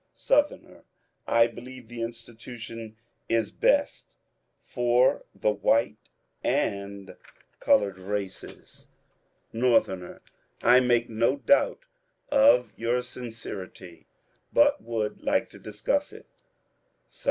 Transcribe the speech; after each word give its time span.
Southerner,— 0.15 0.83
I 1.41 1.45
believe 1.45 1.87
the 1.87 2.01
institution 2.01 2.95
is 3.29 3.51
best 3.51 4.15
for 4.63 5.25
the 5.35 5.51
white 5.51 5.99
and 6.43 7.15
coloured 7.59 7.99
races. 7.99 8.87
THE 9.51 9.59
ONE 9.59 9.73
PATH 9.77 9.85
233 9.85 9.99
Northerner.— 9.99 10.21
I 10.75 10.79
make 10.79 11.07
no 11.07 11.35
doubt 11.35 11.83
of 12.31 12.73
your 12.75 13.03
sincerity, 13.03 14.07
but 14.51 14.81
would 14.81 15.21
like 15.21 15.51
to 15.51 15.59
discuss 15.59 16.11
it 16.11 16.25
Sou. 17.07 17.19